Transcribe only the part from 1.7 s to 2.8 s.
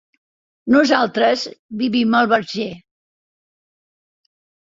vivim al Verger.